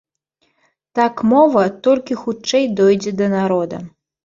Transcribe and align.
Так 0.99 1.21
мова 1.33 1.65
толькі 1.89 2.19
хутчэй 2.23 2.65
дойдзе 2.81 3.17
да 3.23 3.31
народа. 3.37 3.85